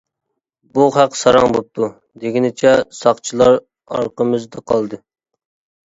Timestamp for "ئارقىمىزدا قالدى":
3.63-5.05